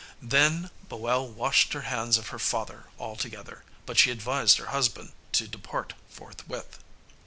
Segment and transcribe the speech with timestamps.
[0.19, 5.47] Then Boel washed her hands of her father altogether, but she advised her husband to
[5.47, 6.79] depart forthwith.